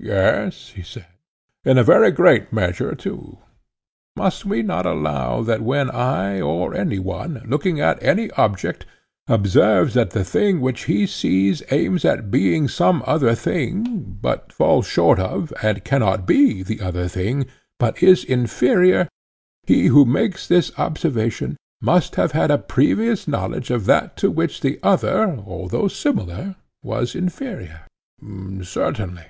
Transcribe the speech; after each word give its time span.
Yes, 0.00 0.72
he 0.76 0.82
said, 0.82 1.06
in 1.64 1.78
a 1.78 1.82
very 1.82 2.10
great 2.10 2.52
measure 2.52 2.94
too. 2.94 3.38
And 3.38 3.46
must 4.22 4.44
we 4.44 4.60
not 4.60 4.84
allow, 4.84 5.40
that 5.40 5.62
when 5.62 5.88
I 5.90 6.42
or 6.42 6.74
any 6.74 6.98
one, 6.98 7.42
looking 7.46 7.80
at 7.80 8.02
any 8.02 8.30
object, 8.32 8.84
observes 9.28 9.94
that 9.94 10.10
the 10.10 10.24
thing 10.26 10.60
which 10.60 10.84
he 10.84 11.06
sees 11.06 11.62
aims 11.70 12.04
at 12.04 12.30
being 12.30 12.68
some 12.68 13.02
other 13.06 13.34
thing, 13.34 14.18
but 14.20 14.52
falls 14.52 14.84
short 14.86 15.18
of, 15.18 15.54
and 15.62 15.82
cannot 15.84 16.26
be, 16.26 16.62
that 16.64 16.82
other 16.82 17.08
thing, 17.08 17.46
but 17.78 18.02
is 18.02 18.24
inferior, 18.24 19.08
he 19.66 19.86
who 19.86 20.04
makes 20.04 20.46
this 20.46 20.70
observation 20.76 21.56
must 21.80 22.16
have 22.16 22.32
had 22.32 22.50
a 22.50 22.58
previous 22.58 23.26
knowledge 23.26 23.70
of 23.70 23.86
that 23.86 24.18
to 24.18 24.30
which 24.30 24.60
the 24.60 24.78
other, 24.82 25.40
although 25.46 25.88
similar, 25.88 26.56
was 26.82 27.14
inferior? 27.14 27.86
Certainly. 28.62 29.24